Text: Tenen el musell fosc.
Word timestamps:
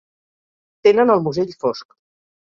Tenen 0.87 1.13
el 1.15 1.21
musell 1.27 1.51
fosc. 1.65 1.93